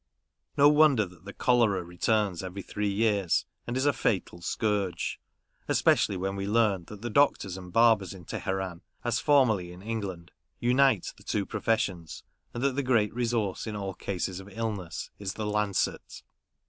[0.57, 5.19] No wonder that the cholera returns every three years, and is a fatal scourge;
[5.67, 8.71] especially when we learn that the doctors and barbers worth, at Teheran, one hundred
[9.11, 9.21] apiece.
[9.21, 14.39] There are also lamb's skin two professions and that the great resource in all cases
[14.39, 16.23] of illness is the lancet.